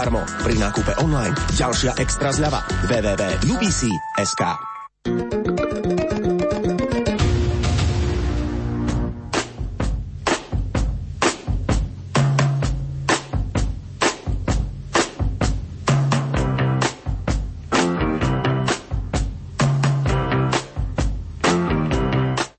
[0.00, 0.24] zadarmo.
[0.40, 2.64] Pri nákupe online ďalšia extra zľava.
[2.88, 4.42] www.ubc.sk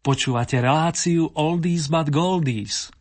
[0.06, 3.01] Počúvate reláciu Oldies but Goldies.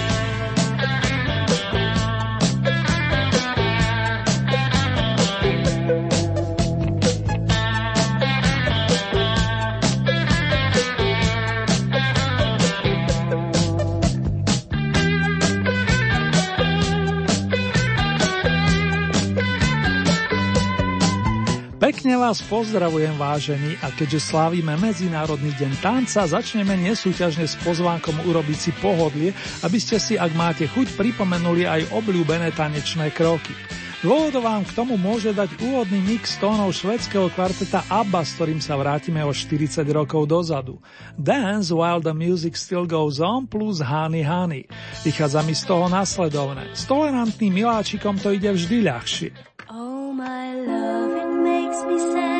[22.31, 28.71] Vás pozdravujem vážení a keďže slávime Medzinárodný deň tanca, začneme nesúťažne s pozvánkom urobiť si
[28.79, 29.35] pohodlie,
[29.67, 33.51] aby ste si, ak máte chuť, pripomenuli aj obľúbené tanečné kroky.
[33.99, 38.79] Dôvod vám k tomu môže dať úvodný mix tónov švedského kvarteta ABBA, s ktorým sa
[38.79, 40.79] vrátime o 40 rokov dozadu.
[41.19, 44.71] Dance While the Music Still Goes On plus Honey Honey.
[45.03, 46.71] Vychádza mi z toho nasledovné.
[46.71, 49.29] S tolerantným miláčikom to ide vždy ľahšie.
[49.67, 52.30] Oh my love, it makes me sad.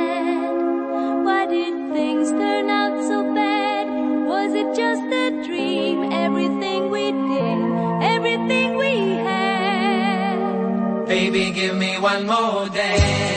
[4.62, 6.12] It just a dream?
[6.12, 7.59] Everything we did,
[8.16, 8.94] everything we
[9.26, 11.06] had.
[11.08, 13.31] Baby, give me one more dance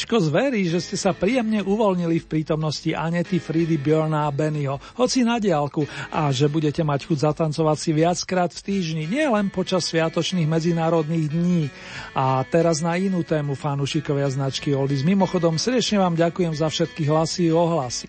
[0.00, 5.28] maličko zverí, že ste sa príjemne uvoľnili v prítomnosti Anety, Fridy, Bjorna a Bennyho, hoci
[5.28, 9.92] na diálku, a že budete mať chuť zatancovať si viackrát v týždni, nie len počas
[9.92, 11.68] sviatočných medzinárodných dní.
[12.16, 15.04] A teraz na inú tému fanúšikovia značky Oldies.
[15.04, 18.08] Mimochodom, srdečne vám ďakujem za všetky hlasy a ohlasy.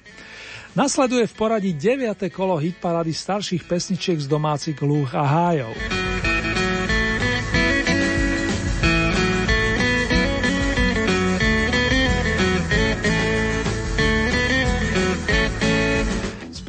[0.72, 2.32] Nasleduje v poradí 9.
[2.32, 5.76] kolo hitparady starších pesničiek z domácich lúh a hájov.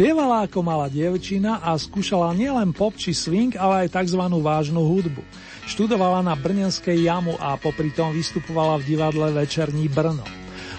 [0.02, 4.19] Spievala ako malá dievčina a skúšala nielen pop či swing, ale aj tzv.
[4.19, 5.22] vážnu hudbu.
[5.70, 10.26] Študovala na Brnenskej jamu a popri tom vystupovala v divadle Večerní Brno.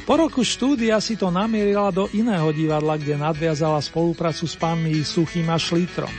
[0.04, 5.48] Po roku štúdia si to namierila do iného divadla, kde nadviazala spoluprácu s pánmi Suchým
[5.48, 6.12] a Šlitrom.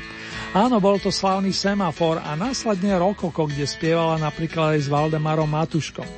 [0.56, 6.08] Áno, bol to slavný semafor a následne Rokoko, kde spievala napríklad aj s Valdemarom Matuškom.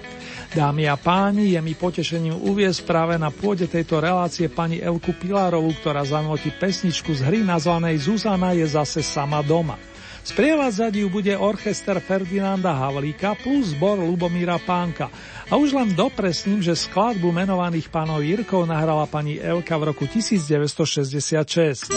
[0.55, 5.75] Dámy a páni, je mi potešením uviesť práve na pôde tejto relácie pani Elku Pilárovú,
[5.83, 9.75] ktorá zanotí pesničku z hry nazvanej Zuzana je zase sama doma.
[10.27, 15.07] Sprievadzať ju bude orchester Ferdinanda Havlíka plus zbor Lubomíra Pánka.
[15.47, 21.95] A už len dopresním, že skladbu menovaných pánov Jirkov nahrala pani Elka v roku 1966.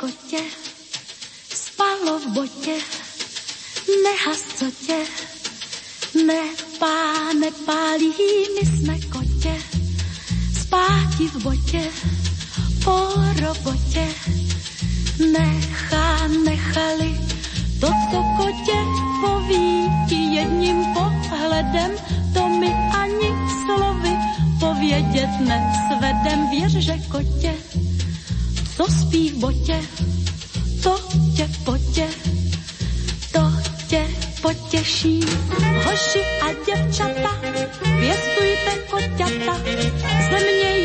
[0.00, 0.42] kotě
[1.54, 2.76] spalo v botě,
[4.04, 4.98] nehas co tě,
[6.26, 6.42] ne
[6.78, 8.12] páne pálí,
[8.54, 9.62] my jsme kotě,
[10.60, 11.90] spáti v botě,
[12.84, 13.08] po
[13.40, 14.08] robotě,
[15.32, 17.20] nechá, nechali,
[17.80, 18.78] toto kotě
[19.20, 21.90] poví ti jedním pohledem,
[22.34, 23.30] to mi ani
[23.64, 24.16] slovy
[24.60, 27.65] povědět nesvedem, věř, že kotě
[28.76, 29.80] co spí v botě,
[30.82, 30.98] to
[31.36, 32.08] tě potě,
[33.32, 33.52] to
[33.86, 34.06] tě
[34.42, 35.20] potěší.
[35.84, 37.40] Hoši a děvčata,
[38.00, 39.56] pěstujte koťata,
[40.30, 40.75] země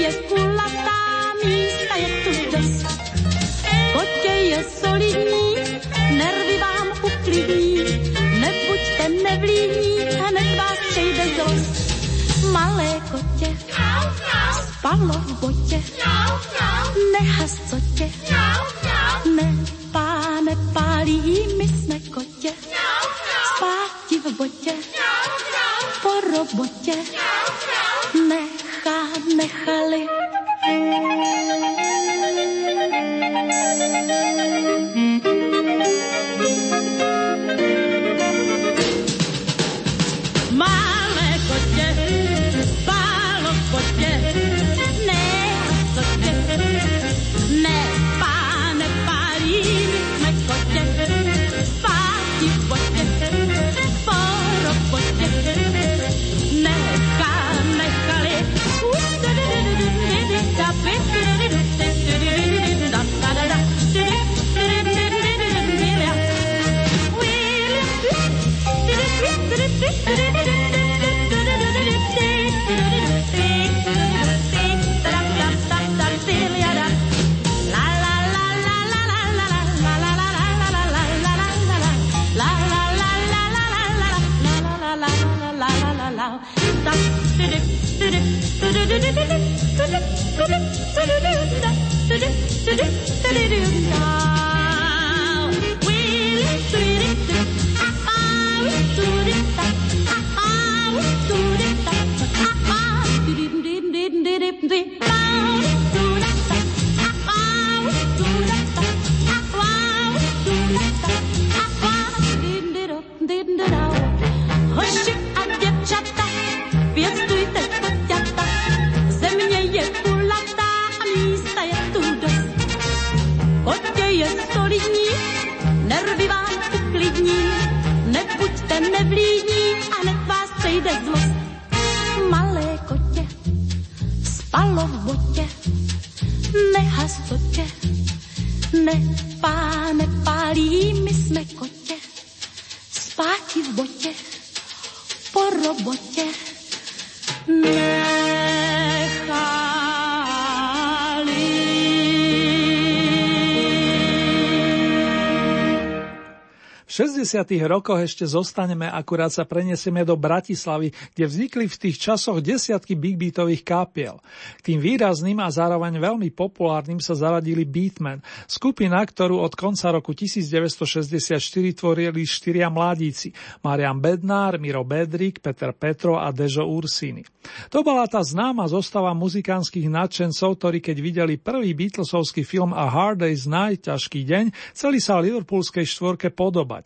[156.91, 157.47] 60.
[157.71, 163.15] rokoch ešte zostaneme, akurát sa preniesieme do Bratislavy, kde vznikli v tých časoch desiatky big
[163.15, 164.19] beatových kápiel.
[164.59, 171.39] Tým výrazným a zároveň veľmi populárnym sa zaradili Beatmen, skupina, ktorú od konca roku 1964
[171.79, 173.31] tvorili štyria mladíci,
[173.63, 177.23] Marian Bednár, Miro Bedrik, Peter Petro a Dežo Ursini.
[177.71, 183.23] To bola tá známa zostava muzikánskych nadšencov, ktorí keď videli prvý Beatlesovský film A Hard
[183.23, 186.80] Day's Night, ťažký deň, chceli sa Liverpoolskej štvorke podobať.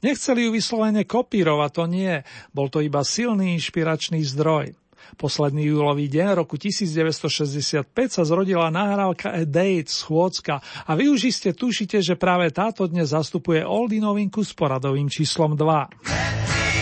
[0.00, 2.14] Nechceli ju vyslovene kopírovať, to nie,
[2.56, 4.72] bol to iba silný inšpiračný zdroj.
[5.18, 11.50] Posledný júlový deň roku 1965 sa zrodila nahrávka A Date Schôdzka a vy už iste
[11.50, 16.79] tušíte, že práve táto dnes zastupuje Oldy novinku s poradovým číslom 2.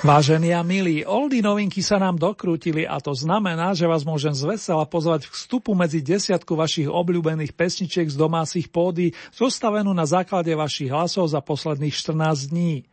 [0.00, 4.88] Vážení a milí, oldy novinky sa nám dokrútili a to znamená, že vás môžem zvesela
[4.88, 10.88] pozvať k vstupu medzi desiatku vašich obľúbených pesničiek z domácich pódy, zostavenú na základe vašich
[10.88, 12.88] hlasov za posledných 14 dní.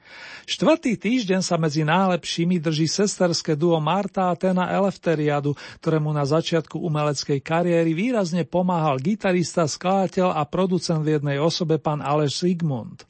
[0.48, 5.52] Štvrtý týždeň sa medzi najlepšími drží sesterské duo Marta a Tena Elefteriadu,
[5.84, 12.00] ktorému na začiatku umeleckej kariéry výrazne pomáhal gitarista, skladateľ a producent v jednej osobe pán
[12.00, 13.04] Aleš Sigmund.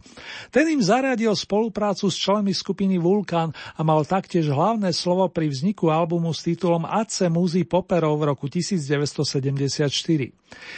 [0.49, 5.93] Ten im zariadil spoluprácu s členmi skupiny Vulkan a mal taktiež hlavné slovo pri vzniku
[5.93, 10.33] albumu s titulom Ace Muzy Poperov v roku 1974.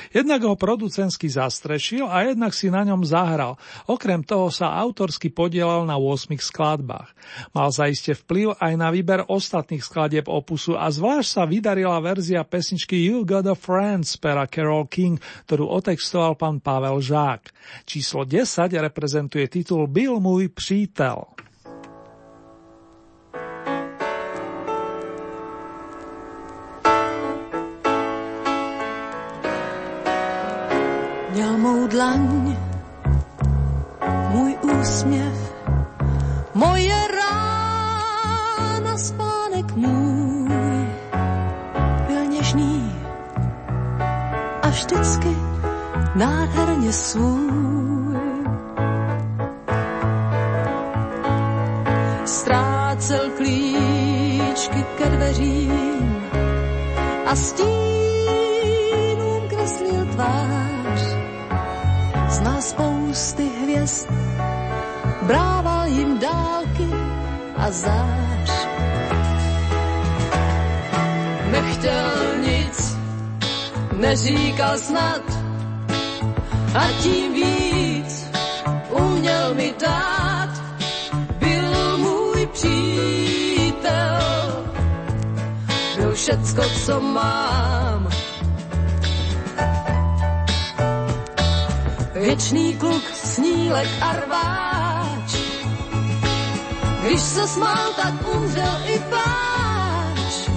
[0.10, 3.56] Jednak ho producensky zastrešil a jednak si na ňom zahral.
[3.86, 7.14] Okrem toho sa autorsky podielal na 8 skladbách.
[7.54, 12.98] Mal zaiste vplyv aj na výber ostatných skladieb opusu a zvlášť sa vydarila verzia pesničky
[12.98, 17.54] You Got a Friend z pera Carol King, ktorú otextoval pán Pavel Žák.
[17.86, 21.40] Číslo 10 reprezentuje titul Byl môj přítel.
[31.90, 32.58] Dlaň,
[34.30, 35.54] můj úsměv,
[36.54, 40.88] moje rána, spánek můj
[42.08, 42.96] byl něžný
[44.62, 45.38] a vždycky
[46.16, 48.20] nádherně svůj.
[52.26, 56.24] Ztrácel klíčky ke dveřím
[57.26, 60.59] a stínům kreslil tvář.
[62.40, 64.08] Znal spousty hvězd,
[65.28, 66.88] brával jim dálky
[67.58, 68.52] a zář.
[71.52, 72.98] Nechtěl nic,
[73.92, 75.22] neříkal snad
[76.76, 78.32] a tím víc
[78.90, 80.50] uměl mi dát.
[81.40, 84.22] Byl můj přítel,
[85.96, 88.19] byl všecko, co mám.
[92.20, 95.36] Věčný kluk, snílek a rváč,
[97.02, 100.50] Když se smál, tak umřel i páč.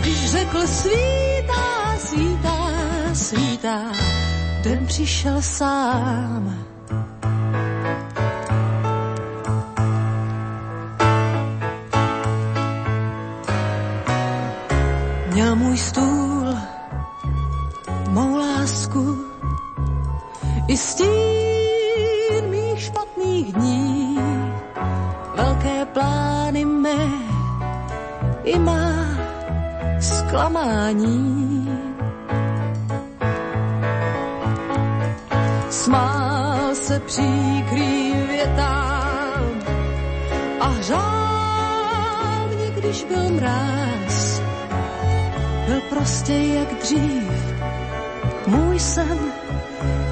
[0.00, 2.58] Když řekl svítá, svítá,
[3.14, 3.80] svítá,
[4.62, 6.64] den přišel sám.
[15.32, 16.23] Měl můj stůl,
[20.68, 24.18] i stín mých špatných dní,
[25.36, 27.08] velké plány mé,
[28.44, 28.92] i má
[30.00, 31.68] zklamání.
[35.70, 39.44] Smál se příkrým větám
[40.60, 44.40] a hřál mě, když byl mráz.
[45.66, 47.54] Byl prostě jak dřív,
[48.46, 49.33] můj sen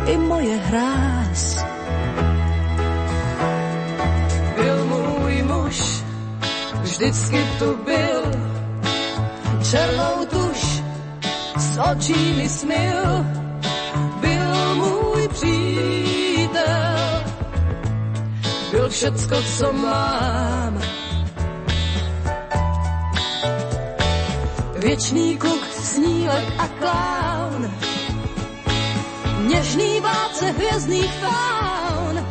[0.06, 1.64] i moje hráz.
[4.56, 6.02] Byl můj muž,
[6.82, 8.22] vždycky tu byl,
[9.70, 10.82] černou tuš
[11.56, 13.26] s očí mi smil,
[14.20, 16.64] byl můj přítel,
[18.70, 20.82] byl všecko, co mám.
[24.78, 27.41] Věčný kluk, snílek a klán,
[29.76, 32.26] něžný vládce hvězdných faun,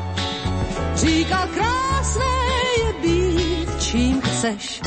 [0.96, 2.26] říkal krásné
[2.78, 4.82] je být, čím chceš.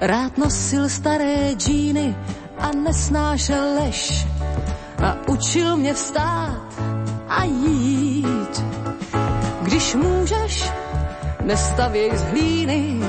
[0.00, 2.16] Rád nosil staré džíny
[2.58, 4.26] a nesnášel lež
[5.04, 6.80] a učil mě vstát
[7.28, 8.64] a jít.
[9.62, 10.70] Když můžeš,
[11.44, 13.00] nestavěj z hlíny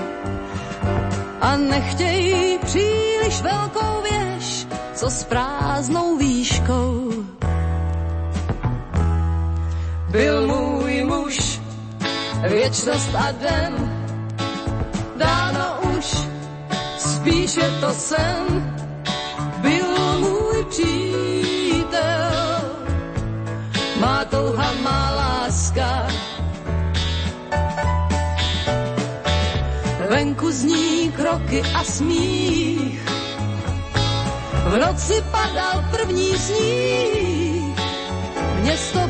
[1.41, 6.92] a nechtěj příliš velkou věž, co s prázdnou výškou.
[10.13, 11.59] Byl můj muž,
[12.49, 13.73] věčnost a den,
[15.17, 16.05] dáno už,
[16.97, 18.45] spíš je to sen.
[19.57, 22.31] Byl můj přítel,
[23.99, 26.07] má touha, má láska.
[30.09, 33.01] Venku zní kroky a smích,
[34.65, 37.77] v noci padal první sníh,
[38.61, 39.02] město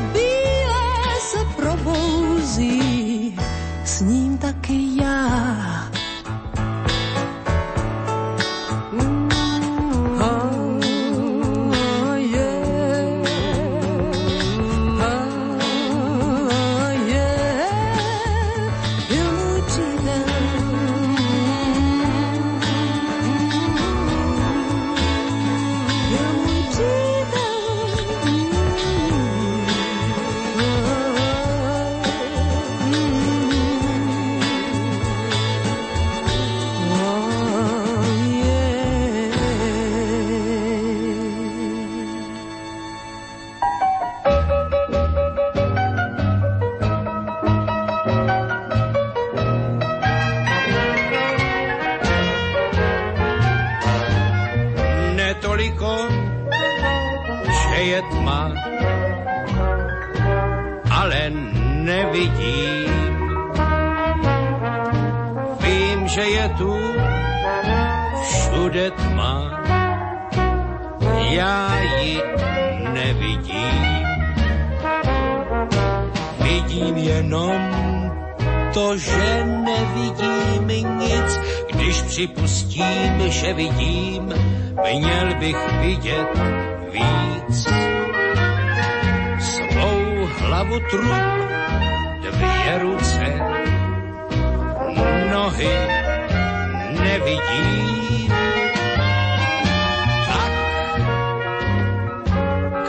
[5.34, 5.63] 啊。
[61.84, 62.90] Nevidím.
[65.60, 66.76] Vím, že je tu
[68.22, 69.62] všude tma,
[71.30, 72.22] já ji
[72.92, 73.84] nevidím.
[76.38, 77.60] Vidím jenom
[78.74, 81.40] to, že nevidím nic,
[81.72, 84.32] když připustím, že vidím,
[84.92, 86.28] měl bych vidět
[86.92, 87.93] víc.
[90.64, 91.04] Trup,
[92.20, 93.40] dvě ruce,
[95.32, 95.78] nohy
[97.02, 98.32] nevidím.
[100.26, 100.52] Tak,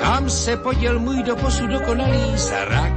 [0.02, 2.94] kam se poděl můj doposud dokonalý zrak?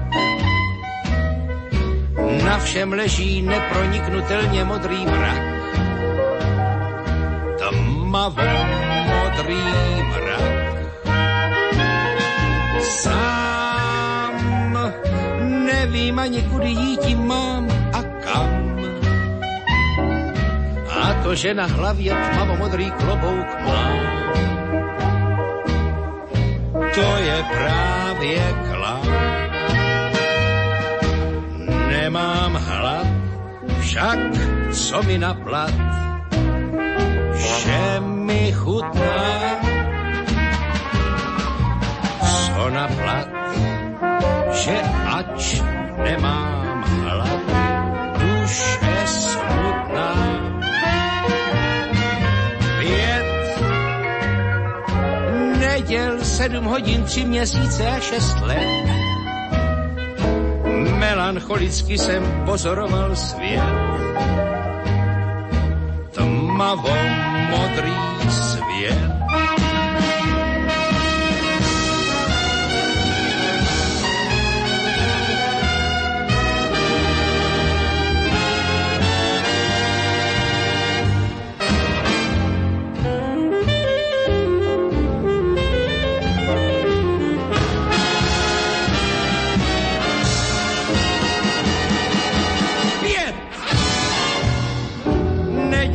[2.44, 5.42] Na všem leží neproniknutelně modrý mrak.
[7.58, 8.42] Tmavo
[9.06, 9.62] modrý
[10.04, 10.78] mrak.
[12.80, 13.47] Sám
[15.88, 18.50] nevím ani kudy jít mám a kam.
[21.00, 23.98] A to, že na hlavě tmavo modrý klobouk mám,
[26.94, 29.06] to je právě klam.
[31.88, 33.06] Nemám hlad,
[33.80, 34.18] však
[34.72, 35.74] co mi na plat,
[37.32, 39.24] že mi chutná.
[42.56, 43.37] Co na plat,
[44.58, 45.62] že ač
[46.02, 47.46] nemám hlad,
[48.18, 50.12] duše smutná.
[52.78, 53.28] Pět
[55.58, 58.86] neděl, sedm hodin, tři měsíce a šest let.
[60.98, 63.62] Melancholicky jsem pozoroval svět.
[66.14, 66.96] Tmavo
[67.50, 67.98] modrý
[68.30, 69.67] svět.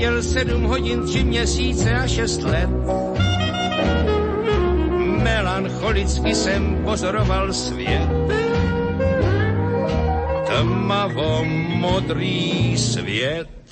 [0.03, 2.69] Neděl sedm hodin, tři měsíce a šest let.
[5.23, 8.09] Melancholicky jsem pozoroval svět.
[10.45, 11.43] Tmavo
[11.79, 13.62] modrý svět.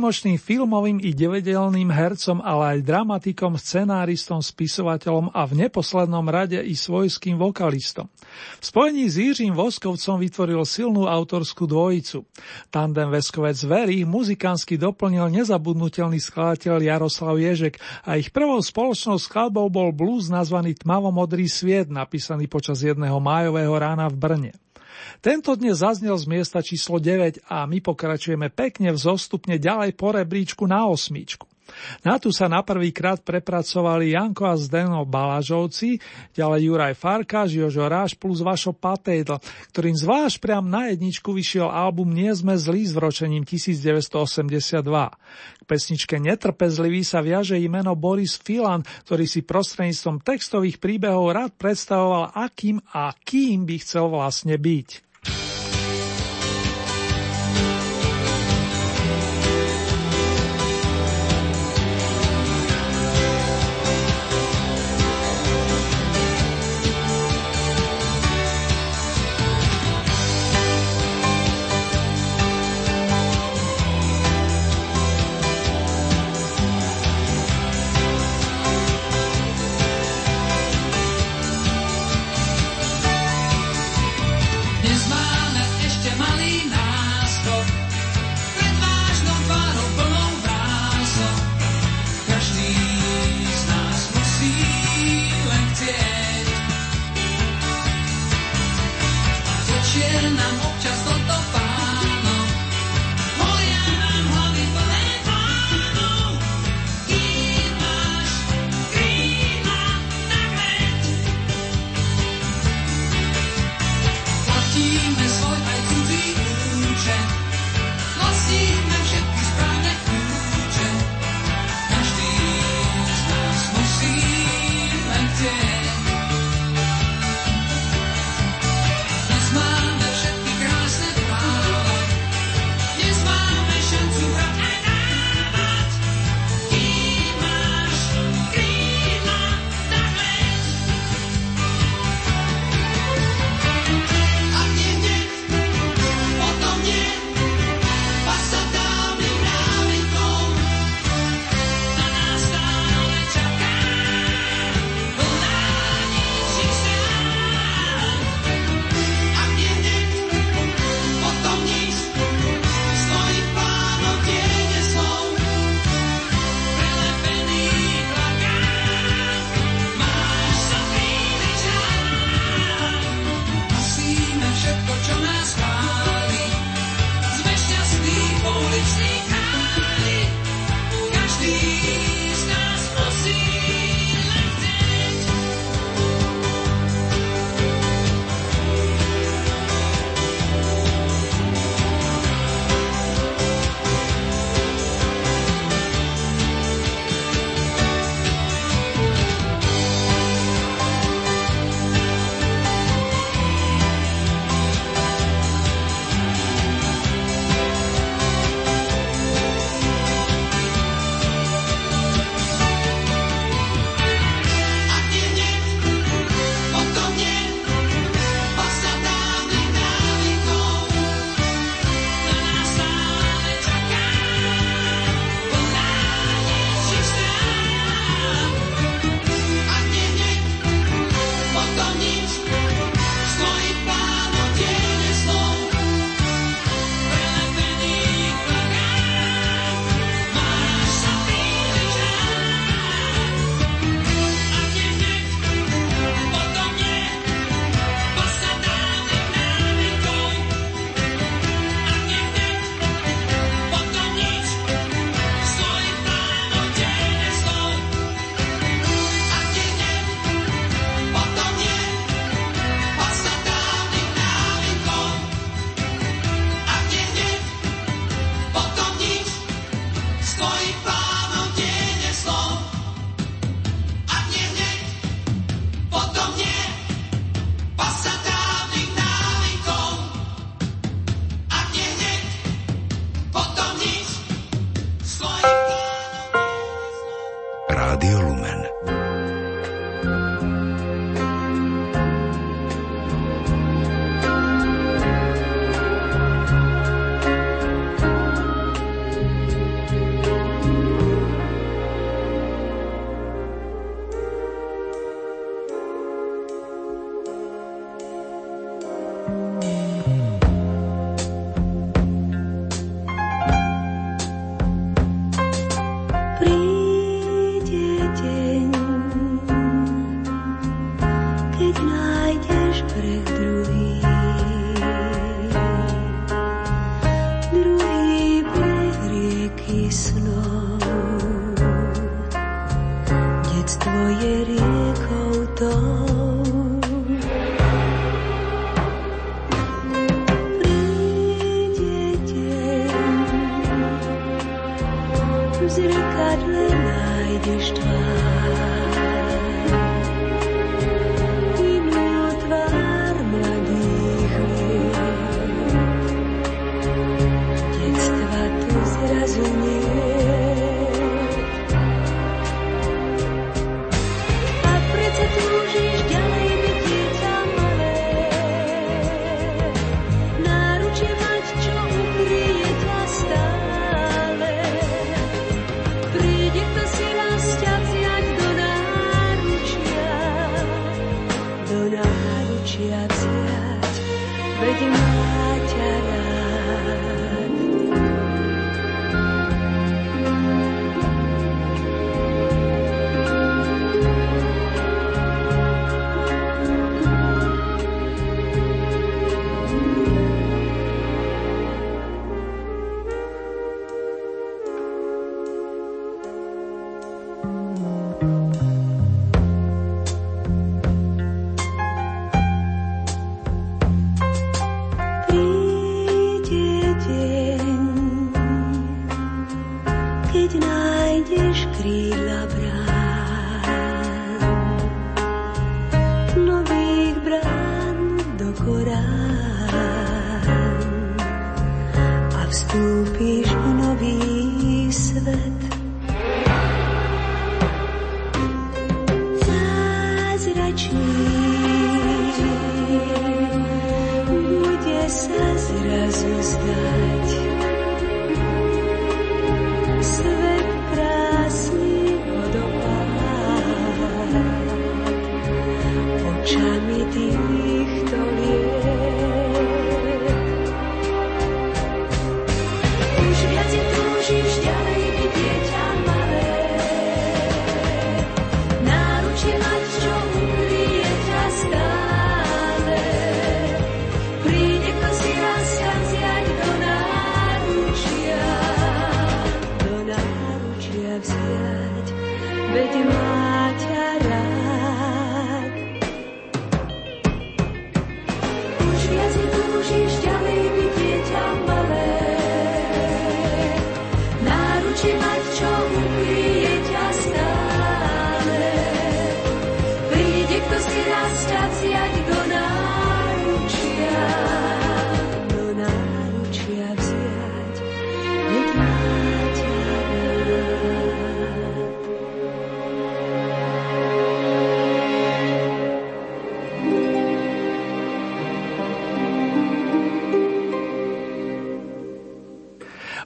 [0.00, 6.72] Výnimočným filmovým i divedelným hercom, ale aj dramatikom, scenáristom, spisovateľom a v neposlednom rade i
[6.72, 8.08] svojským vokalistom.
[8.56, 12.24] V spojení s Jiřím Voskovcom vytvoril silnú autorskú dvojicu.
[12.72, 19.92] Tandem Veskovec Very muzikánsky doplnil nezabudnutelný skladateľ Jaroslav Ježek a ich prvou spoločnou skladbou bol
[19.92, 24.69] blues nazvaný Tmavomodrý sviet, napísaný počas jedného májového rána v Brne.
[25.18, 30.14] Tento dnes zaznel z miesta číslo 9 a my pokračujeme pekne v zostupne ďalej po
[30.14, 31.49] rebríčku na osmičku.
[32.04, 35.96] Na tu sa na prvýkrát prepracovali Janko a Zdeno Balažovci,
[36.36, 39.40] ďalej Juraj Farkáš, Jožo Ráš plus Vašo Patejdl,
[39.72, 44.84] ktorým zvlášť priam na jedničku vyšiel album Nie sme zlí s vročením 1982.
[44.84, 52.34] K pesničke Netrpezlivý sa viaže meno Boris Filan, ktorý si prostredníctvom textových príbehov rád predstavoval,
[52.34, 55.09] akým a kým by chcel vlastne byť.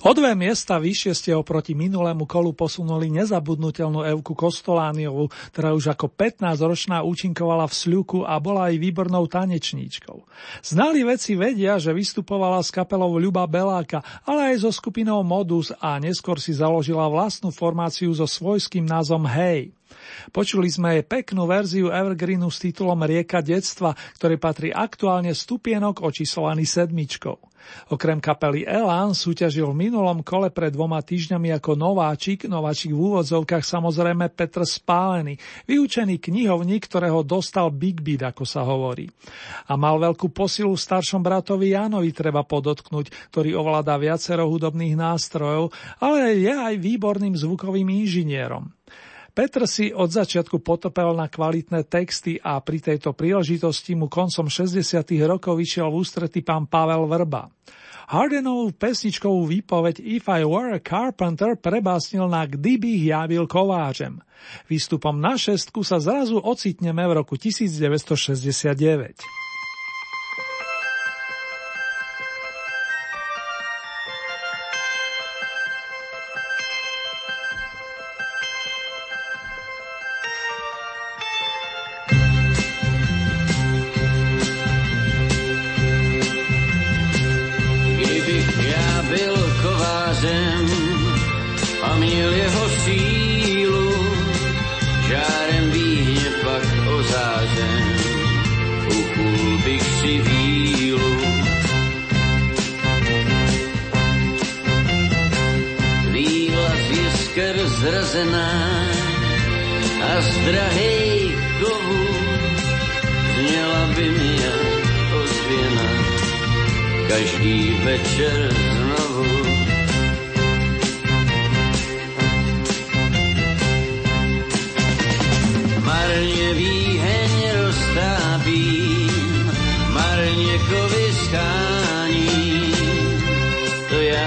[0.05, 6.12] O dve miesta vyššie ste oproti minulému kolu posunuli nezabudnutelnú Evku Kostolániovú, ktorá už ako
[6.12, 10.29] 15-ročná účinkovala v Sľuku a bola aj výbornou tanečníčkou.
[10.61, 15.97] Znali veci vedia, že vystupovala s kapelou Ľuba Beláka, ale aj so skupinou Modus a
[15.97, 19.73] neskôr si založila vlastnú formáciu so svojským názvom Hej.
[20.31, 26.66] Počuli sme jej peknú verziu Evergreenu s titulom Rieka detstva, ktorý patrí aktuálne stupienok očíslovaný
[26.66, 27.55] sedmičkou.
[27.92, 33.64] Okrem kapely Elan súťažil v minulom kole pred dvoma týždňami ako nováčik, nováčik v úvodzovkách
[33.64, 35.37] samozrejme Petr Spálený,
[35.68, 39.09] vyučený knihovník, ktorého dostal Big Beat, ako sa hovorí.
[39.68, 46.37] A mal veľkú posilu staršom bratovi Jánovi, treba podotknúť, ktorý ovláda viacero hudobných nástrojov, ale
[46.37, 48.68] je aj výborným zvukovým inžinierom.
[49.35, 54.79] Petr si od začiatku potopel na kvalitné texty a pri tejto príležitosti mu koncom 60.
[55.27, 57.51] rokov vyšiel v ústrety pán Pavel Vrba.
[58.14, 64.23] Hardenovú pesničkovú výpoveď If I Were a Carpenter prebásnil na Kdybych ja byl kováčem.
[64.70, 69.18] Výstupom na šestku sa zrazu ocitneme v roku 1969.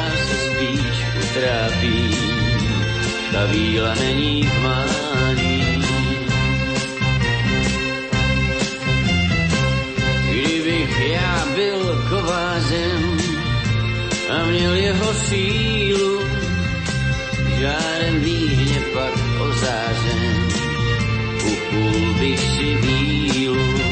[0.07, 2.11] já se spíš utrápím.
[3.31, 5.83] Ta víla není k mání.
[10.29, 13.17] Kdybych já byl kovářem
[14.29, 16.21] a měl jeho sílu,
[17.59, 20.47] žárem výhně pak ozářen,
[21.45, 23.86] upul bych si vílu.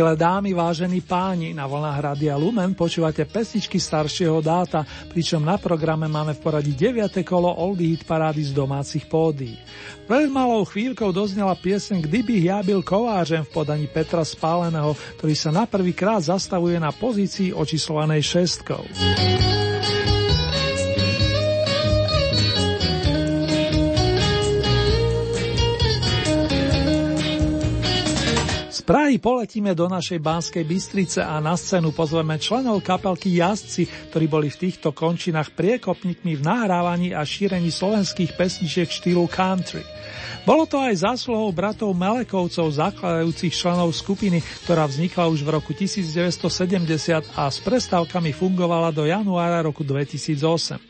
[0.00, 4.80] Milé dámy, vážení páni, na vlnách Radia Lumen počúvate pesničky staršieho dáta,
[5.12, 7.20] pričom na programe máme v poradí 9.
[7.20, 9.60] kolo Oldie Hit parády z domácich pódií.
[10.08, 15.52] Pred malou chvíľkou doznela pieseň Kdybych ja byl kovářem v podaní Petra Spáleného, ktorý sa
[15.52, 18.80] na prvý krát zastavuje na pozícii očíslovanej šestkou.
[28.90, 34.50] Prahy poletíme do našej Banskej Bystrice a na scénu pozveme členov kapelky Jazdci, ktorí boli
[34.50, 39.86] v týchto končinách priekopníkmi v nahrávaní a šírení slovenských pesničiek štýlu country.
[40.42, 47.30] Bolo to aj zásluhou bratov Melekovcov, zakladajúcich členov skupiny, ktorá vznikla už v roku 1970
[47.38, 50.82] a s prestávkami fungovala do januára roku 2008.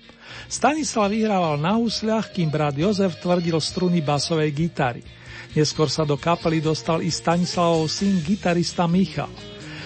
[0.49, 5.20] Stanislav vyhrával na husliach, kým brat Jozef tvrdil struny basovej gitary.
[5.51, 9.31] Neskôr sa do kapely dostal i Stanislavov syn, gitarista Michal.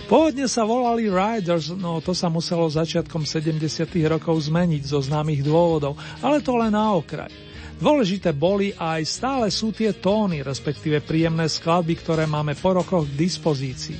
[0.04, 3.64] Pôvodne sa volali Riders, no to sa muselo začiatkom 70.
[4.04, 7.32] rokov zmeniť zo známych dôvodov, ale to len na okraj.
[7.80, 13.08] Dôležité boli a aj stále sú tie tóny, respektíve príjemné skladby, ktoré máme po rokoch
[13.08, 13.98] k dispozícii.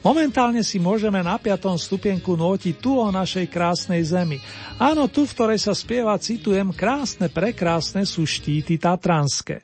[0.00, 4.40] Momentálne si môžeme na piatom stupienku nótiť tu o našej krásnej zemi.
[4.80, 9.60] Áno, tu, v ktorej sa spieva, citujem, krásne, prekrásne sú štíty tatranské.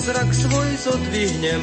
[0.00, 1.60] Zrak svoj zodvihnem,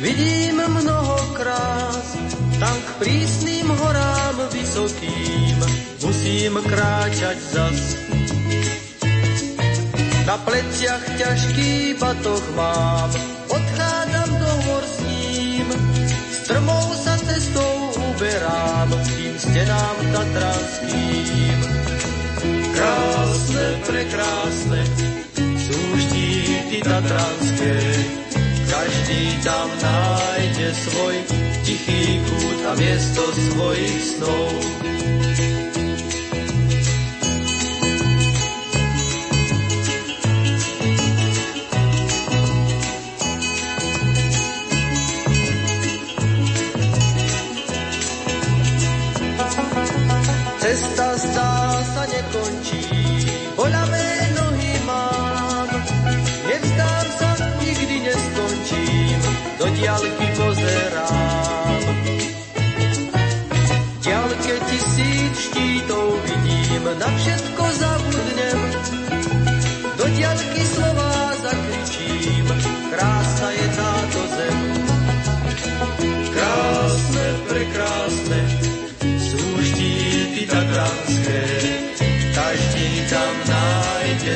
[0.00, 2.16] vidím mnoho krás.
[2.62, 5.58] Tam k prísnym horám vysokým
[6.00, 7.80] musím kráčať zas.
[10.44, 13.10] Pleciach ťažký batoh mám,
[13.48, 15.66] odchádzam do hor s ním.
[16.28, 17.74] Strmou sa cestou
[18.12, 21.58] uberám k tým stenám tatranským.
[22.76, 24.80] Krásne, prekrásne,
[25.56, 27.76] sú štíty tatranské,
[28.68, 31.16] každý tam nájde svoj
[31.64, 34.52] tichý kút a miesto svojich snov.
[50.76, 52.75] Cesta zdá sa nekončí,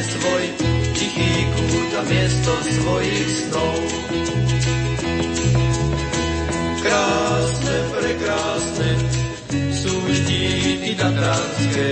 [0.03, 0.45] svoj
[0.97, 3.79] tichý kút a miesto svojich snov.
[6.81, 8.91] Krásne, prekrásne,
[9.77, 11.91] sú štíty tatranské,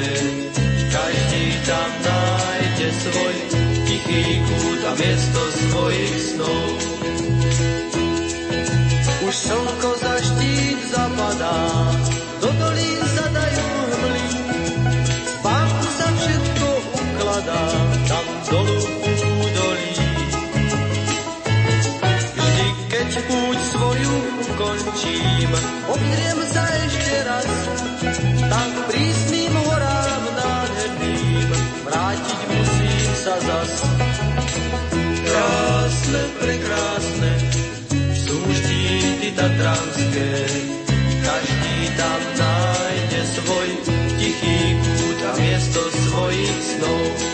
[0.88, 3.36] každý tam nájde svoj
[3.84, 6.68] tichý kút a miesto svojich snov.
[9.28, 11.60] Už slnko za štít zapadá,
[18.50, 18.76] dolu
[19.44, 19.92] údolí.
[22.32, 24.14] Vždy, keď púť svoju
[24.48, 25.50] ukončím,
[25.92, 27.50] obzriem sa ešte raz,
[28.48, 31.48] tak k prísnym horám nádherným
[31.84, 33.72] vrátiť musím sa zas.
[35.28, 37.32] Krásne, prekrásne,
[38.16, 40.30] sú štíty tatranské,
[41.20, 43.68] každý tam nájde svoj
[44.16, 47.27] tichý kút a miesto svojich snov.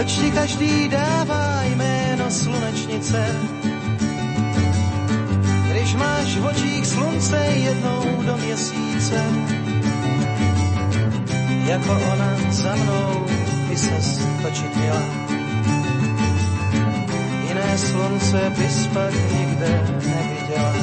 [0.00, 3.36] Proč ti každý dává jméno slunečnice?
[5.70, 9.24] Když máš v očích slunce jednou do měsíce,
[11.66, 13.26] jako ona za mnou
[13.68, 15.02] by ses točit měla.
[17.48, 20.74] Jiné slunce bys pak nikde neviděla.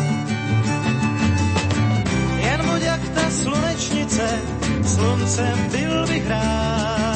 [2.37, 4.39] Jen buď jak ta slunečnice,
[4.85, 7.06] sluncem byl bych rád.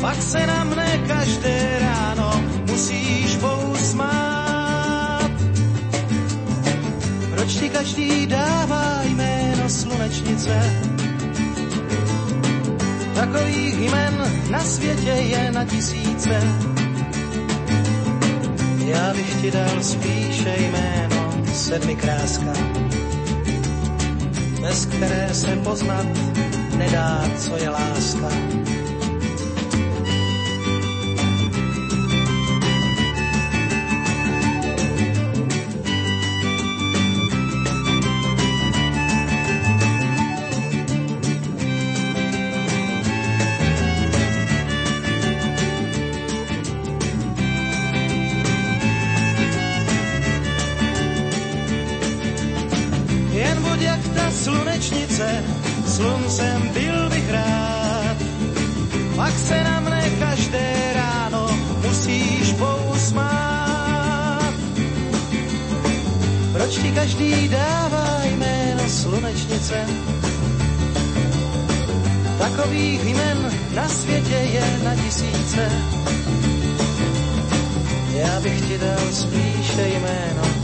[0.00, 2.32] Pak se na mne každé ráno
[2.72, 5.30] musíš pousmát.
[7.36, 10.56] Proč ti každý dává jméno slunečnice?
[13.14, 14.14] Takových jmen
[14.50, 16.40] na světě je na tisíce.
[18.86, 22.52] Já bych ti dal spíše jméno sedmikráska,
[24.60, 26.06] bez které se poznat
[26.76, 28.28] nedá, co je láska.
[55.20, 55.44] Slunečnice,
[55.86, 58.16] sluncem byl bych rád.
[59.16, 61.48] Pak se na mne každé ráno
[61.88, 64.54] musíš pousmát.
[66.52, 69.86] Proč ti každý dává jméno slunečnice?
[72.38, 75.70] Takových jmen na světě je na tisíce.
[78.12, 80.59] Já bych ti dal spíše jméno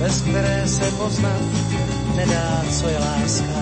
[0.00, 1.40] bez které se poznat
[2.16, 3.59] nedá, co je láska.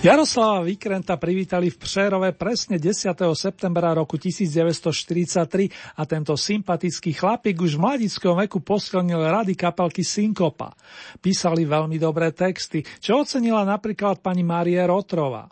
[0.00, 3.12] Jaroslava Vikrenta privítali v Přerove presne 10.
[3.36, 10.72] septembra roku 1943 a tento sympatický chlapík už v mladickom veku posilnil rady kapelky Synkopa.
[11.20, 15.44] Písali veľmi dobré texty, čo ocenila napríklad pani Márie Rotrova.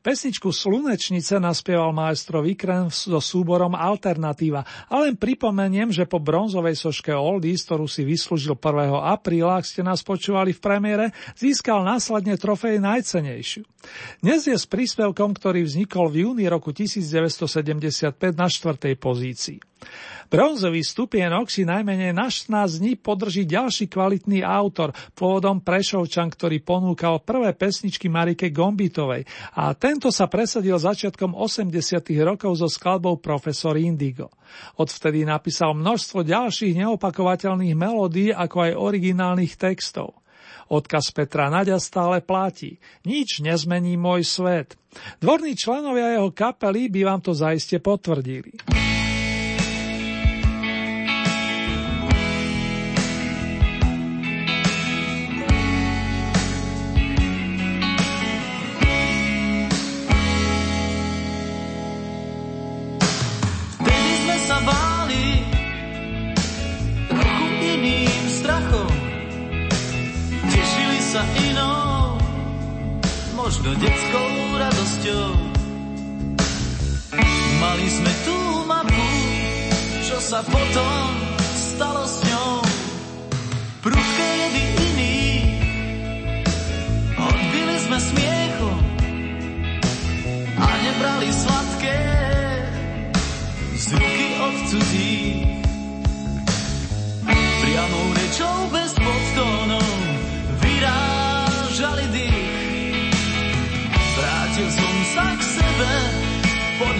[0.00, 7.12] Pesničku Slunečnice naspieval maestro Vikren so súborom Alternatíva a len pripomeniem, že po bronzovej soške
[7.12, 8.92] Oldies, ktorú si vyslúžil 1.
[8.92, 13.64] apríla, ak ste nás počúvali v premiére, získal následne trofej najcenejšiu.
[14.22, 19.58] Dnes je s príspevkom, ktorý vznikol v júni roku 1975 na štvrtej pozícii.
[20.26, 27.22] Bronzový stupienok si najmenej na 16 dní podrží ďalší kvalitný autor, pôvodom Prešovčan, ktorý ponúkal
[27.22, 29.22] prvé pesničky Marike Gombitovej
[29.54, 31.72] a tento sa presadil začiatkom 80
[32.22, 34.30] rokov so skladbou Profesor Indigo.
[34.76, 40.22] Odvtedy napísal množstvo ďalších neopakovateľných melódií ako aj originálnych textov.
[40.66, 42.82] Odkaz Petra Naďa stále platí.
[43.06, 44.74] Nič nezmení môj svet.
[45.22, 48.95] Dvorní členovia jeho kapely by vám to zaiste potvrdili.
[73.46, 75.30] Možno detskou radosťou.
[77.62, 79.10] Mali sme tú mapu,
[80.02, 81.06] čo sa potom
[81.54, 82.58] stalo s ňou.
[83.86, 85.18] Prudké jedy iný,
[87.14, 88.70] odbili sme smiechu
[90.58, 92.02] a nebrali sladké
[93.78, 95.15] z ruky od cudzích.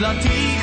[0.07, 0.56] Podľa tých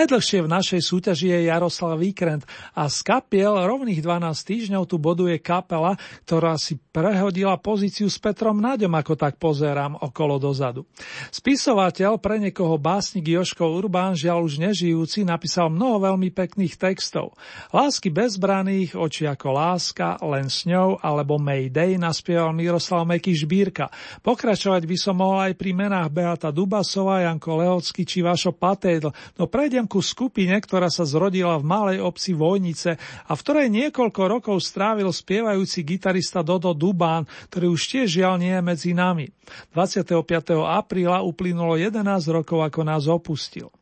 [0.00, 5.36] Najdlhšie v našej súťaži je Jaroslav Víkrent a z kapiel rovných 12 týždňov tu boduje
[5.44, 5.92] kapela,
[6.24, 10.88] ktorá si prehodila pozíciu s Petrom Naďom, ako tak pozerám okolo dozadu.
[11.28, 17.36] Spisovateľ, pre niekoho básnik Joško Urbán, žiaľ už nežijúci, napísal mnoho veľmi pekných textov.
[17.68, 23.92] Lásky bezbraných, oči ako láska, len s ňou alebo Mayday naspieval Miroslav Meky Žbírka.
[24.24, 29.44] Pokračovať by som mohol aj pri menách Beata Dubasová, Janko Lehocký či Vašo Patédl, no
[29.44, 32.94] Prejdem ku skupine, ktorá sa zrodila v malej obci Vojnice
[33.26, 38.54] a v ktorej niekoľko rokov strávil spievajúci gitarista Dodo Dubán, ktorý už tiež žiaľ nie
[38.54, 39.26] je medzi nami.
[39.74, 40.14] 25.
[40.62, 43.74] apríla uplynulo 11 rokov, ako nás opustil.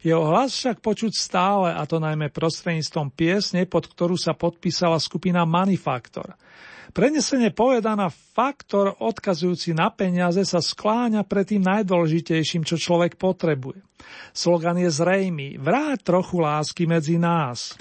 [0.00, 5.44] Jeho hlas však počuť stále, a to najmä prostredníctvom piesne, pod ktorú sa podpísala skupina
[5.44, 6.36] Manifaktor.
[6.90, 13.80] Prenesenie povedaná faktor odkazujúci na peniaze sa skláňa pred tým najdôležitejším, čo človek potrebuje.
[14.34, 15.56] Slogan je zrejmý.
[15.56, 17.78] Vráť trochu lásky medzi nás.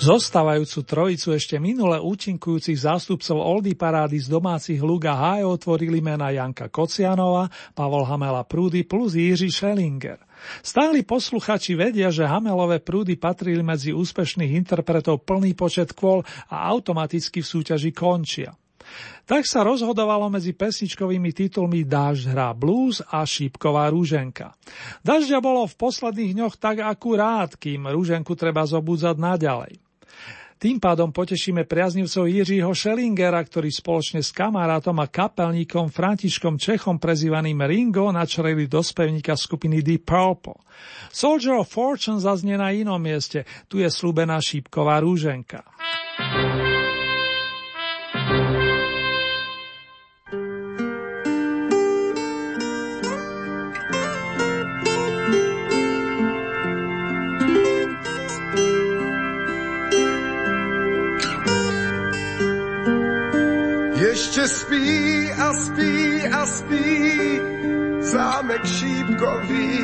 [0.00, 6.72] Zostávajúcu trojicu ešte minule účinkujúcich zástupcov Oldy parády z domácich Luga High otvorili mena Janka
[6.72, 10.16] Kocianova, Pavol Hamela Prúdy plus Jiří Schellinger.
[10.64, 17.44] Stáli posluchači vedia, že Hamelové prúdy patrili medzi úspešných interpretov plný počet kvôl a automaticky
[17.44, 18.56] v súťaži končia.
[19.28, 24.56] Tak sa rozhodovalo medzi pesničkovými titulmi Dážď hrá blues a Šípková rúženka.
[25.04, 29.89] Dažďa bolo v posledných dňoch tak akurát, kým rúženku treba zobudzať naďalej.
[30.60, 37.64] Tým pádom potešíme priaznivcov Jiřího Schellingera, ktorý spoločne s kamarátom a kapelníkom Františkom Čechom prezývaným
[37.64, 40.60] Ringo načreli do spevníka skupiny Deep Purple.
[41.08, 45.64] Soldier of Fortune zaznie na inom mieste, tu je slúbená šípková rúženka.
[64.30, 67.40] Ještě spí a spí a spí
[68.00, 69.78] zámek šípkový.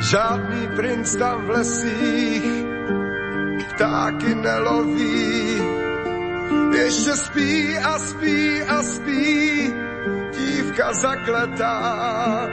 [0.00, 2.64] Žádný princ tam v lesích
[3.74, 5.62] ptáky neloví.
[6.74, 9.72] Ještě spí a spí a spí
[10.32, 12.48] dívka zakletá.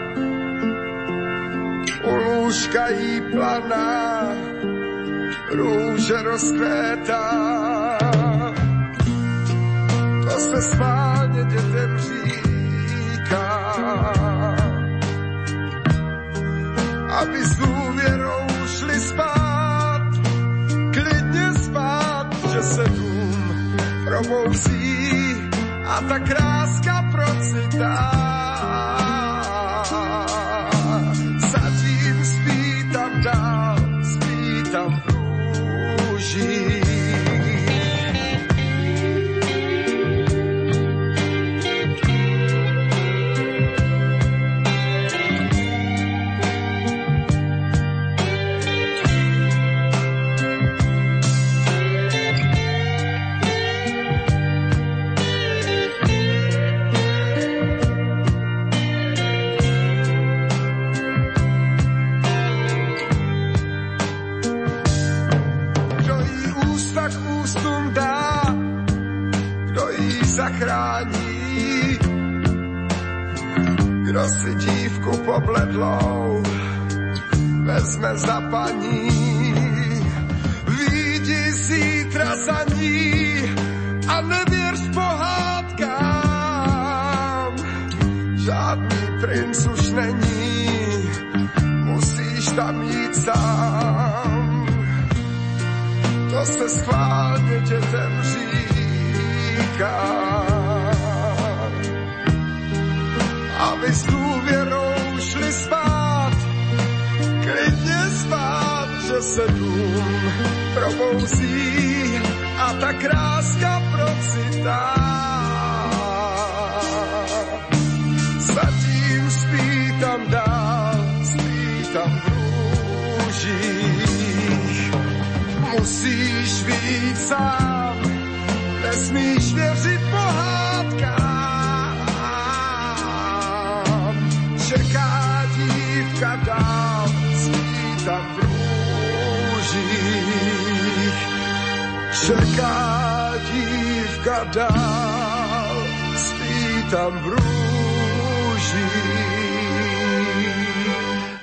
[2.03, 4.27] U lůžka jí planá,
[5.51, 8.08] růže rozkvétá
[10.29, 13.73] to se schválně dětem říká.
[17.21, 20.01] Aby s důvěrou šli spát,
[20.93, 25.35] klidně spát, že se dům probouzí
[25.85, 28.18] a ta kráska procitá.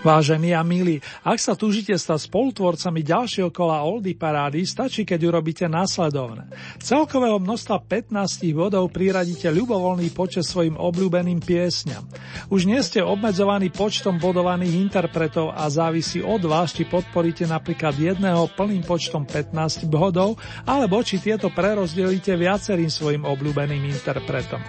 [0.07, 5.66] Vážení a milí, ak sa túžite stať spolutvorcami ďalšieho kola Oldy parády, stačí, keď urobíte
[5.66, 6.46] následovné.
[6.78, 8.14] Celkového množstva 15
[8.54, 12.07] bodov priradíte ľubovoľný počet svojim obľúbeným piesňam.
[12.52, 18.46] Už nie ste obmedzovaní počtom bodovaných interpretov a závisí od vás, či podporíte napríklad jedného
[18.54, 24.62] plným počtom 15 bodov, alebo či tieto prerozdelíte viacerým svojim obľúbeným interpretom.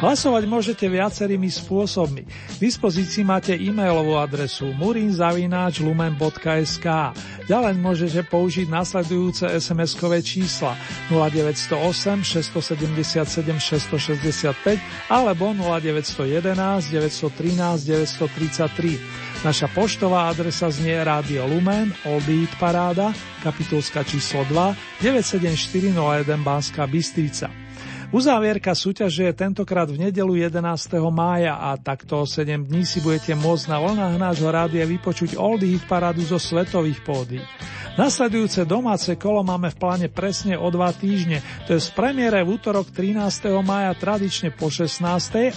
[0.00, 2.24] Hlasovať môžete viacerými spôsobmi.
[2.24, 6.86] V dispozícii máte e-mailovú adresu murinzavináčlumen.sk
[7.44, 10.72] Ďalej môžete použiť nasledujúce SMS-kové čísla
[11.12, 19.40] 0908 677 665 alebo 0911 913 933.
[19.40, 27.48] Naša poštová adresa znie Rádio Lumen, Old Beat Paráda, kapitulska číslo 2, 97401 Banská Bystrica.
[28.10, 30.60] Uzávierka súťaže je tentokrát v nedelu 11.
[31.14, 35.78] mája a takto o 7 dní si budete môcť na vlnách nášho rádia vypočuť Oldie
[35.78, 37.38] Hit parádu zo svetových pódy.
[38.00, 42.56] Nasledujúce domáce kolo máme v pláne presne o dva týždne, to je z premiére v
[42.56, 43.52] útorok 13.
[43.60, 45.04] maja tradične po 16.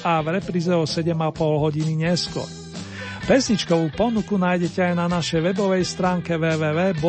[0.04, 2.44] a v repríze o 7,5 hodiny neskôr.
[3.24, 7.06] Pesničkovú ponuku nájdete aj na našej webovej stránke www.lumen.sk.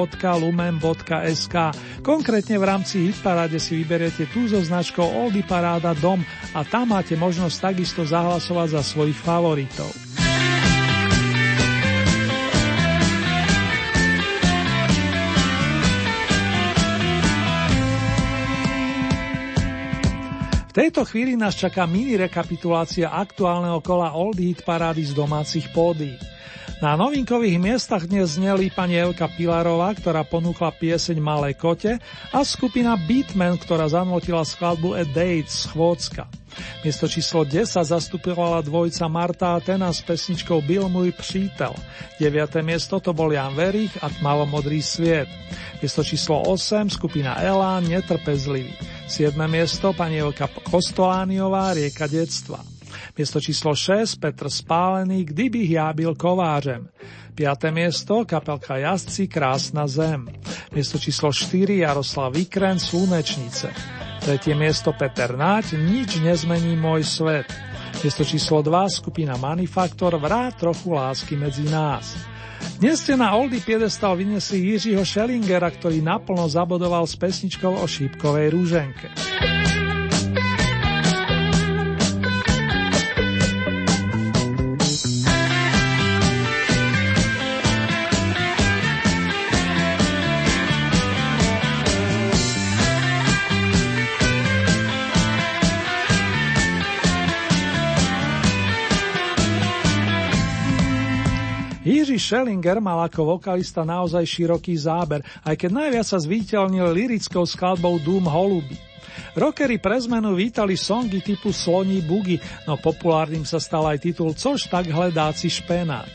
[2.06, 6.22] Konkrétne v rámci Hitparáde si vyberiete tú so značkou Oldy Paráda Dom
[6.54, 9.90] a tam máte možnosť takisto zahlasovať za svojich favoritov.
[20.74, 26.18] Tejto chvíli nás čaká mini rekapitulácia aktuálneho kola Old Hit parády z domácich pódy.
[26.82, 32.02] Na novinkových miestach dnes zneli pani Elka Pilarová, ktorá ponúkla pieseň Malé kote
[32.34, 36.26] a skupina Beatman, ktorá zanotila skladbu A Date z Chvócka.
[36.84, 41.74] Miesto číslo 10 zastupovala dvojica Marta a Tena s pesničkou Byl môj přítel.
[42.20, 42.62] 9.
[42.62, 45.28] miesto to bol Jan Verich a Tmavomodrý sviet.
[45.82, 48.72] Miesto číslo 8 skupina Elán Netrpezlivý.
[49.08, 49.36] 7.
[49.50, 52.60] miesto pani Elka Kostolániová Rieka detstva.
[53.18, 56.88] Miesto číslo 6 Petr Spálený Kdybych ja byl kovářem.
[57.34, 57.70] 5.
[57.70, 60.28] miesto kapelka Jazdci Krásna zem.
[60.74, 63.74] Miesto číslo 4 Jaroslav Vikren Slunečnice.
[64.24, 67.44] Tretie miesto Peter Náť Nič nezmení môj svet.
[68.00, 72.16] Miesto číslo 2 skupina Manifaktor Vrá trochu lásky medzi nás.
[72.80, 78.48] Dnes ste na Oldy piedestal vyniesli Jiřího Schellingera, ktorý naplno zabodoval s pesničkou o šípkovej
[78.48, 79.12] rúženke.
[101.84, 108.00] Jiří Schellinger mal ako vokalista naozaj široký záber, aj keď najviac sa zviditeľnil lirickou skladbou
[108.00, 108.80] Doom Holuby.
[109.36, 114.72] Rockery pre zmenu vítali songy typu Sloní bugy, no populárnym sa stal aj titul Což
[114.72, 116.08] tak hledáci špenát.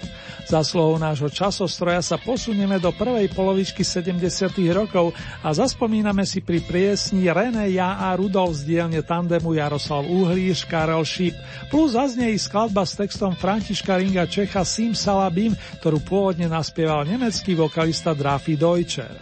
[0.49, 4.49] Zaslohou nášho časostroja sa posunieme do prvej polovičky 70.
[4.73, 5.13] rokov
[5.45, 11.05] a zaspomíname si pri priesni René, ja a Rudolf z dielne tandemu Jaroslav Uhlíš, Karel
[11.05, 11.37] Šíp,
[11.69, 15.53] plus zaznie i skladba s textom Františka Ringa Čecha Sim Salabim,
[15.85, 19.13] ktorú pôvodne naspieval nemecký vokalista Drafi Deutscher.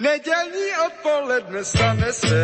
[0.00, 2.40] Nedělní odpoledne stane se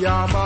[0.00, 0.45] Yama.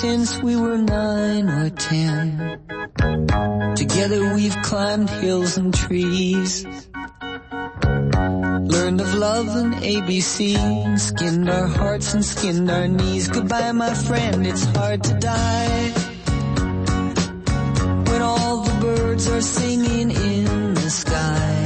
[0.00, 2.60] since we were nine or ten.
[3.74, 6.66] Together we've climbed hills and trees.
[8.74, 13.28] Learned of love and ABC, skinned our hearts and skinned our knees.
[13.28, 15.92] Goodbye my friend, it's hard to die.
[18.08, 21.65] When all the birds are singing in the sky.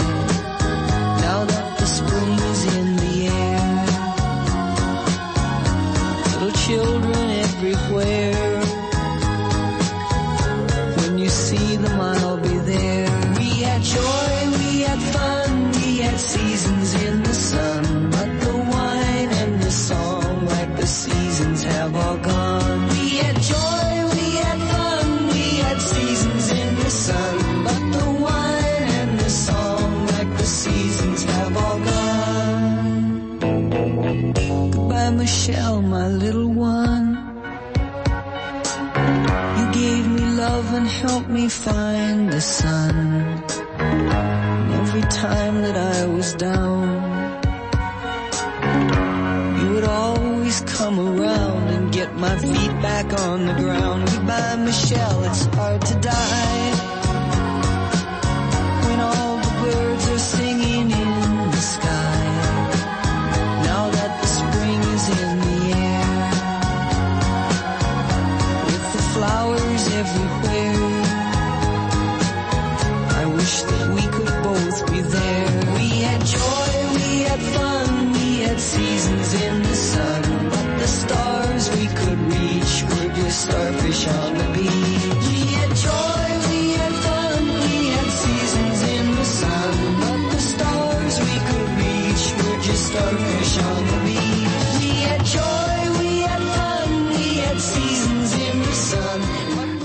[40.73, 43.43] and help me find the sun.
[44.79, 46.85] Every time that I was down,
[49.59, 54.09] you would always come around and get my feet back on the ground.
[54.09, 56.90] Goodbye, Michelle, it's hard to die.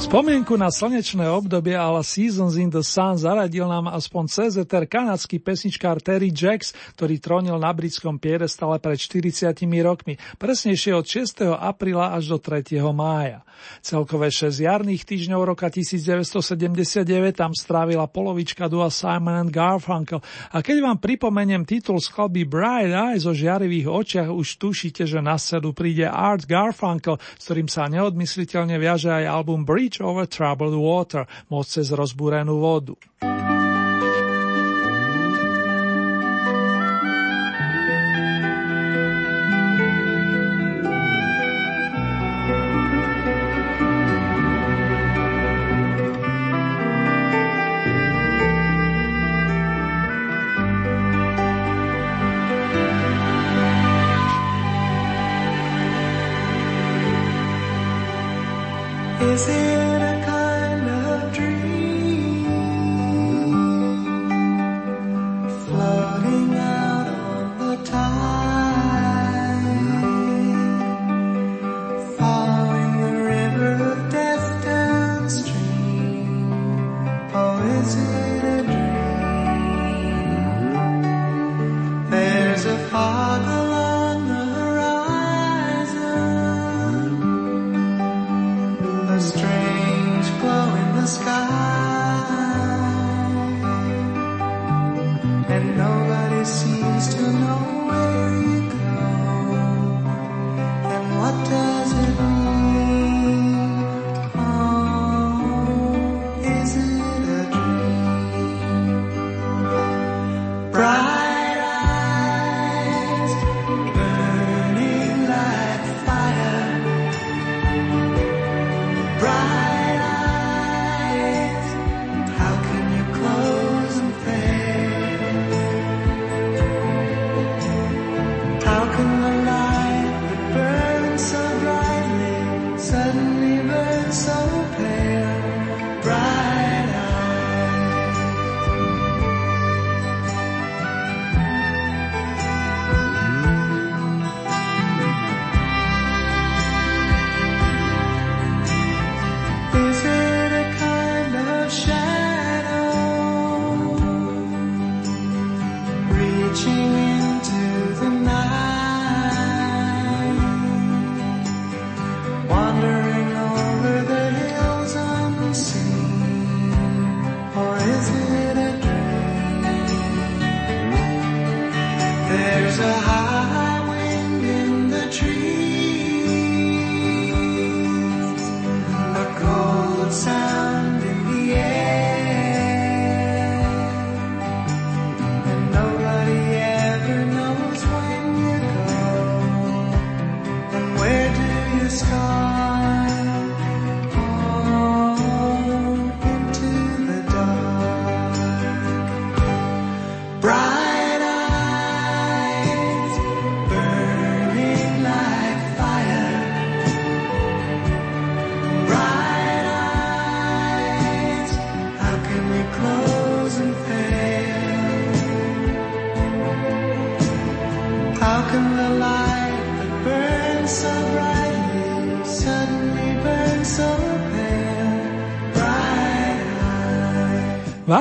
[0.06, 5.42] Spomienku na slnečné obdobie ale Seasons in the Sun zaradil nám aspoň cez eter kanadský
[5.42, 9.50] pesničkár Terry Jacks, ktorý tronil na britskom piedestale pred 40
[9.82, 11.50] rokmi, presnejšie od 6.
[11.58, 12.78] apríla až do 3.
[12.94, 13.42] mája.
[13.84, 17.06] Celkové 6 jarných týždňov roka 1979
[17.36, 22.96] tam strávila polovička dua Simon and Garfunkel a keď vám pripomeniem titul z skladby Bright
[22.96, 27.92] Eyes o žiarivých očiach, už tušíte, že na scénu príde Art Garfunkel, s ktorým sa
[27.92, 32.96] neodmysliteľne viaže aj album Bridge over Troubled Water, moc cez rozbúrenú vodu.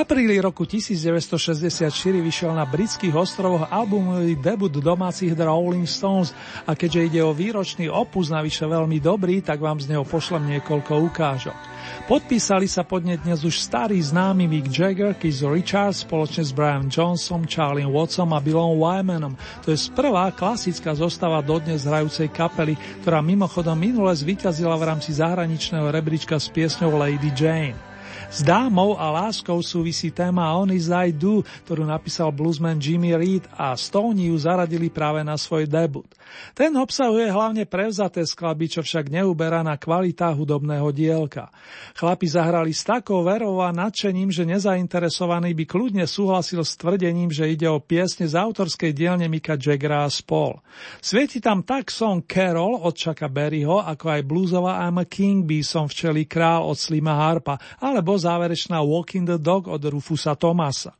[0.05, 1.89] Apríli roku 1964
[2.21, 6.29] vyšiel na britských ostrovoch albumový debut domácich The Rolling Stones
[6.69, 10.93] a keďže ide o výročný opus navyše veľmi dobrý, tak vám z neho pošlem niekoľko
[11.09, 11.57] ukážok.
[12.05, 16.85] Podpísali sa pod ne dnes už starý známy Mick Jagger, Keith Richards spoločne s Brian
[16.85, 19.33] Johnson, Charlie Watson a Billom Wymanom.
[19.65, 25.89] To je prvá klasická zostava dodnes hrajúcej kapely, ktorá mimochodom minule zvíťazila v rámci zahraničného
[25.89, 27.94] rebríčka s piesňou Lady Jane.
[28.25, 30.81] S dámou a láskou súvisí téma On I
[31.13, 36.09] Do, ktorú napísal bluesman Jimmy Reed a Stone ju zaradili práve na svoj debut.
[36.51, 41.53] Ten obsahuje hlavne prevzaté skladby, čo však neuberá na kvalitá hudobného dielka.
[41.95, 47.47] Chlapi zahrali s takou verou a nadšením, že nezainteresovaný by kľudne súhlasil s tvrdením, že
[47.47, 50.59] ide o piesne z autorskej dielne Mika Jaggera a spol.
[50.99, 55.63] Svieti tam tak song Carol od Chucka Berryho, ako aj bluesová I'm a King by
[55.63, 60.91] som včeli král od Slima Harpa, alebo záverečná Walking the Dog od Rufusa Tomasa.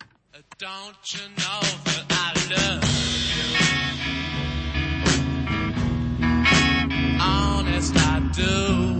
[0.59, 2.83] Don't you know that I love
[3.35, 3.47] you?
[7.19, 8.94] Honest I do.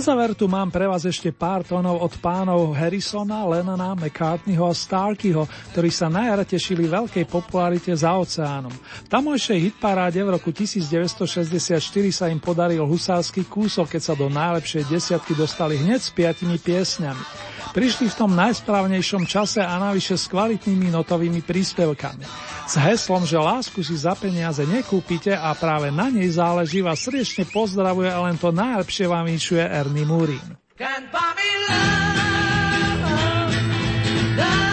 [0.00, 4.72] Na záver tu mám pre vás ešte pár tónov od pánov Harrisona, Lennona, McCartneyho a
[4.72, 5.44] Starkyho,
[5.76, 8.72] ktorí sa na tešili veľkej popularite za oceánom.
[8.72, 11.84] V tamojšej hitparáde v roku 1964
[12.16, 17.39] sa im podaril husársky kúsok, keď sa do najlepšej desiatky dostali hneď s piatimi piesňami
[17.70, 22.24] prišli v tom najsprávnejšom čase a navyše s kvalitnými notovými príspevkami.
[22.70, 27.46] S heslom, že lásku si za peniaze nekúpite a práve na nej záleží vás srdečne
[27.50, 30.58] pozdravuje a len to najlepšie vám vyčuje Ernie Murín.
[30.78, 32.14] Can't buy me love,
[34.38, 34.69] love.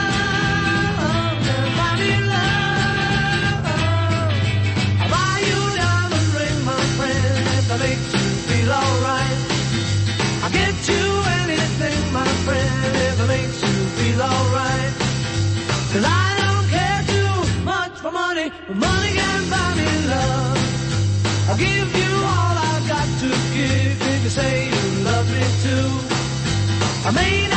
[18.50, 20.60] money, but money can't buy me love.
[21.50, 25.88] I'll give you all I've got to give if you say you love me too.
[27.08, 27.57] I may